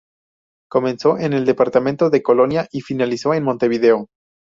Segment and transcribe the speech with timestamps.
[0.67, 4.07] Comenzó en el departamento de Colonia y finalizó en Montevideo.